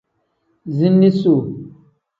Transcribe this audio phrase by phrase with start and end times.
[0.75, 1.41] Ziini suu.